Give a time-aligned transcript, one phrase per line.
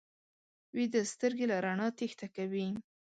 [0.75, 2.67] ویده سترګې له رڼا تېښته کوي